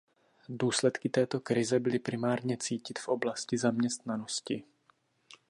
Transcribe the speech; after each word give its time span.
Důsledky 0.49 1.09
této 1.09 1.39
krize 1.39 1.79
byly 1.79 1.99
primárně 1.99 2.57
cítit 2.57 2.99
v 2.99 3.07
oblasti 3.07 3.57
zaměstnanosti. 3.57 4.63